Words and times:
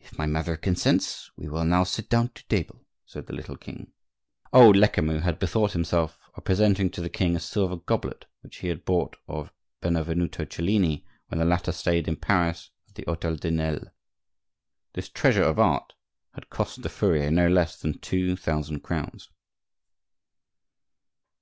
"If 0.00 0.16
my 0.16 0.24
mother 0.24 0.56
consents, 0.56 1.30
we 1.36 1.46
will 1.46 1.66
now 1.66 1.84
sit 1.84 2.08
down 2.08 2.30
to 2.30 2.42
table," 2.46 2.86
said 3.04 3.26
the 3.26 3.34
little 3.34 3.58
king. 3.58 3.92
Old 4.54 4.74
Lecamus 4.74 5.22
had 5.22 5.38
bethought 5.38 5.72
himself 5.72 6.18
of 6.34 6.44
presenting 6.44 6.88
to 6.88 7.02
the 7.02 7.10
king 7.10 7.36
a 7.36 7.40
silver 7.40 7.76
goblet 7.76 8.24
which 8.40 8.60
he 8.60 8.68
had 8.68 8.86
bought 8.86 9.18
of 9.28 9.52
Benvenuto 9.82 10.46
Cellini 10.46 11.04
when 11.28 11.40
the 11.40 11.44
latter 11.44 11.72
stayed 11.72 12.08
in 12.08 12.16
Paris 12.16 12.70
at 12.88 12.94
the 12.94 13.04
hotel 13.06 13.36
de 13.36 13.50
Nesle. 13.50 13.90
This 14.94 15.10
treasure 15.10 15.42
of 15.44 15.58
art 15.58 15.92
had 16.32 16.48
cost 16.48 16.80
the 16.80 16.88
furrier 16.88 17.30
no 17.30 17.46
less 17.46 17.78
than 17.78 17.98
two 17.98 18.36
thousand 18.36 18.80
crowns. 18.80 19.28